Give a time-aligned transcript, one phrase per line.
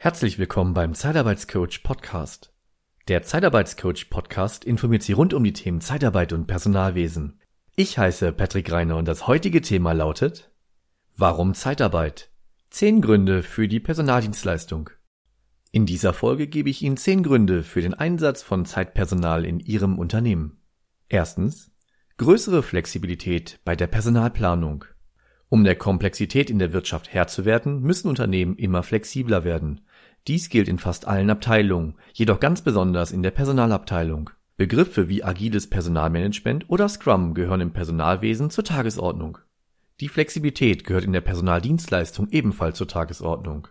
[0.00, 2.52] Herzlich willkommen beim Zeitarbeitscoach Podcast.
[3.08, 7.40] Der Zeitarbeitscoach Podcast informiert Sie rund um die Themen Zeitarbeit und Personalwesen.
[7.74, 10.52] Ich heiße Patrick Reiner und das heutige Thema lautet
[11.16, 12.30] Warum Zeitarbeit?
[12.70, 14.90] Zehn Gründe für die Personaldienstleistung.
[15.72, 19.98] In dieser Folge gebe ich Ihnen zehn Gründe für den Einsatz von Zeitpersonal in Ihrem
[19.98, 20.60] Unternehmen.
[21.08, 21.72] Erstens
[22.18, 24.84] größere Flexibilität bei der Personalplanung.
[25.50, 29.80] Um der Komplexität in der Wirtschaft Herr zu werden, müssen Unternehmen immer flexibler werden.
[30.28, 34.28] Dies gilt in fast allen Abteilungen, jedoch ganz besonders in der Personalabteilung.
[34.58, 39.38] Begriffe wie agiles Personalmanagement oder Scrum gehören im Personalwesen zur Tagesordnung.
[40.00, 43.68] Die Flexibilität gehört in der Personaldienstleistung ebenfalls zur Tagesordnung.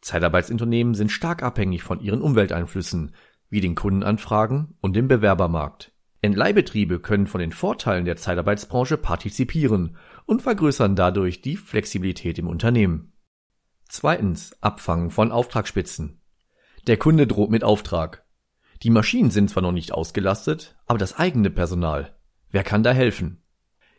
[0.00, 3.12] Zeitarbeitsunternehmen sind stark abhängig von ihren Umwelteinflüssen,
[3.50, 5.92] wie den Kundenanfragen und dem Bewerbermarkt.
[6.22, 13.12] Entleihbetriebe können von den Vorteilen der Zeitarbeitsbranche partizipieren und vergrößern dadurch die Flexibilität im Unternehmen.
[13.88, 16.20] Zweitens Abfangen von Auftragsspitzen.
[16.86, 18.24] Der Kunde droht mit Auftrag.
[18.82, 22.16] Die Maschinen sind zwar noch nicht ausgelastet, aber das eigene Personal.
[22.50, 23.42] Wer kann da helfen?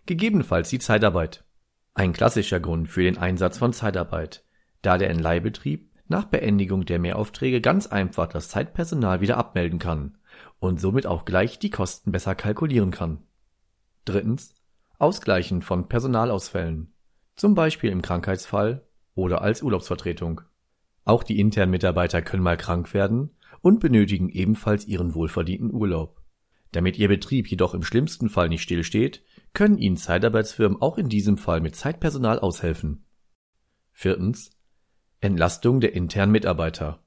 [0.06, 1.46] Gegebenenfalls die Zeitarbeit.
[1.94, 4.46] Ein klassischer Grund für den Einsatz von Zeitarbeit,
[4.82, 10.18] da der Entleihbetrieb nach Beendigung der Mehraufträge ganz einfach das Zeitpersonal wieder abmelden kann
[10.60, 13.24] und somit auch gleich die Kosten besser kalkulieren kann.
[14.06, 14.54] Drittens
[15.00, 16.94] Ausgleichen von Personalausfällen,
[17.36, 18.87] zum Beispiel im Krankheitsfall
[19.18, 20.42] oder als Urlaubsvertretung.
[21.04, 26.22] Auch die internen Mitarbeiter können mal krank werden und benötigen ebenfalls ihren wohlverdienten Urlaub.
[26.72, 31.38] Damit Ihr Betrieb jedoch im schlimmsten Fall nicht stillsteht, können Ihnen Zeitarbeitsfirmen auch in diesem
[31.38, 33.06] Fall mit Zeitpersonal aushelfen.
[33.92, 34.52] Viertens.
[35.20, 37.04] Entlastung der internen Mitarbeiter.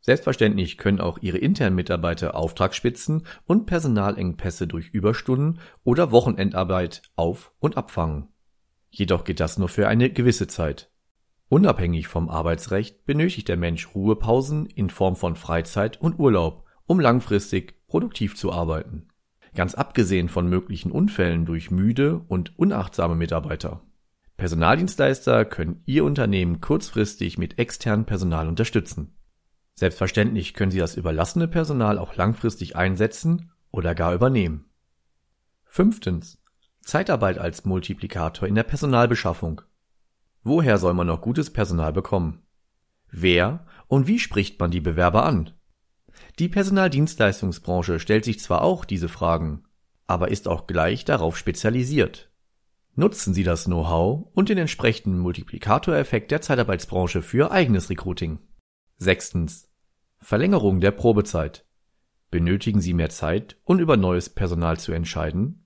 [0.00, 7.76] Selbstverständlich können auch Ihre internen Mitarbeiter Auftragsspitzen und Personalengpässe durch Überstunden oder Wochenendarbeit auf- und
[7.76, 8.28] abfangen.
[8.90, 10.90] Jedoch geht das nur für eine gewisse Zeit.
[11.48, 17.86] Unabhängig vom Arbeitsrecht benötigt der Mensch Ruhepausen in Form von Freizeit und Urlaub, um langfristig
[17.86, 19.08] produktiv zu arbeiten.
[19.54, 23.82] Ganz abgesehen von möglichen Unfällen durch müde und unachtsame Mitarbeiter.
[24.36, 29.16] Personaldienstleister können Ihr Unternehmen kurzfristig mit externem Personal unterstützen.
[29.74, 34.66] Selbstverständlich können Sie das überlassene Personal auch langfristig einsetzen oder gar übernehmen.
[35.64, 36.42] Fünftens.
[36.82, 39.62] Zeitarbeit als Multiplikator in der Personalbeschaffung.
[40.42, 42.42] Woher soll man noch gutes Personal bekommen?
[43.10, 45.50] Wer und wie spricht man die Bewerber an?
[46.38, 49.64] Die Personaldienstleistungsbranche stellt sich zwar auch diese Fragen,
[50.06, 52.30] aber ist auch gleich darauf spezialisiert.
[52.94, 58.40] Nutzen Sie das Know-how und den entsprechenden Multiplikatoreffekt der Zeitarbeitsbranche für eigenes Recruiting.
[58.96, 59.70] Sechstens.
[60.18, 61.64] Verlängerung der Probezeit.
[62.30, 65.64] Benötigen Sie mehr Zeit, um über neues Personal zu entscheiden?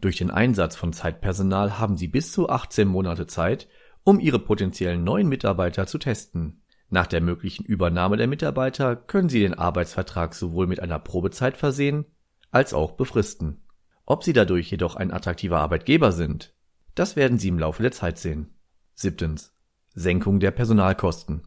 [0.00, 3.68] Durch den Einsatz von Zeitpersonal haben Sie bis zu 18 Monate Zeit,
[4.04, 6.62] um Ihre potenziellen neuen Mitarbeiter zu testen.
[6.90, 12.04] Nach der möglichen Übernahme der Mitarbeiter können Sie den Arbeitsvertrag sowohl mit einer Probezeit versehen
[12.50, 13.62] als auch befristen.
[14.04, 16.54] Ob Sie dadurch jedoch ein attraktiver Arbeitgeber sind,
[16.94, 18.54] das werden Sie im Laufe der Zeit sehen.
[18.94, 19.54] Siebtens.
[19.94, 21.42] Senkung der Personalkosten.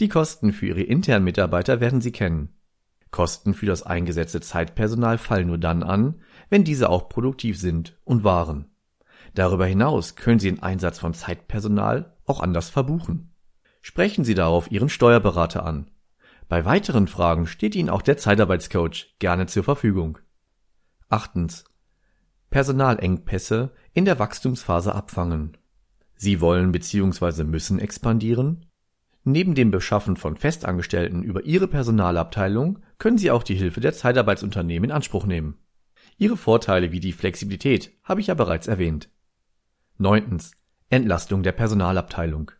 [0.00, 2.54] Die Kosten für Ihre internen Mitarbeiter werden Sie kennen.
[3.10, 6.20] Kosten für das eingesetzte Zeitpersonal fallen nur dann an,
[6.50, 8.75] wenn diese auch produktiv sind und waren.
[9.36, 13.34] Darüber hinaus können Sie den Einsatz von Zeitpersonal auch anders verbuchen.
[13.82, 15.90] Sprechen Sie darauf Ihren Steuerberater an.
[16.48, 20.16] Bei weiteren Fragen steht Ihnen auch der Zeitarbeitscoach gerne zur Verfügung.
[21.10, 21.64] Achtens.
[22.48, 25.58] Personalengpässe in der Wachstumsphase abfangen.
[26.14, 27.44] Sie wollen bzw.
[27.44, 28.64] müssen expandieren?
[29.22, 34.88] Neben dem Beschaffen von Festangestellten über Ihre Personalabteilung können Sie auch die Hilfe der Zeitarbeitsunternehmen
[34.88, 35.58] in Anspruch nehmen.
[36.16, 39.10] Ihre Vorteile wie die Flexibilität habe ich ja bereits erwähnt.
[39.98, 40.52] Neuntens.
[40.90, 42.50] Entlastung der Personalabteilung.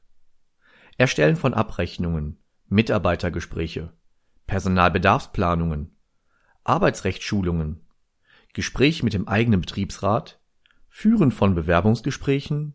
[0.96, 2.38] Erstellen von Abrechnungen,
[2.68, 3.92] Mitarbeitergespräche,
[4.46, 5.94] Personalbedarfsplanungen,
[6.64, 7.86] Arbeitsrechtsschulungen,
[8.54, 10.40] Gespräch mit dem eigenen Betriebsrat,
[10.88, 12.74] Führen von Bewerbungsgesprächen,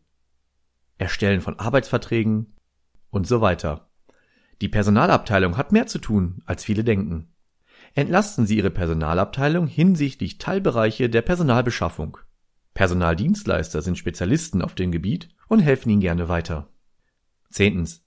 [0.99, 2.55] Erstellen von Arbeitsverträgen,
[3.09, 3.89] und so weiter.
[4.61, 7.33] Die Personalabteilung hat mehr zu tun, als viele denken.
[7.95, 12.19] Entlasten Sie Ihre Personalabteilung hinsichtlich Teilbereiche der Personalbeschaffung.
[12.73, 16.69] Personaldienstleister sind Spezialisten auf dem Gebiet und helfen Ihnen gerne weiter.
[17.49, 18.05] Zehntens.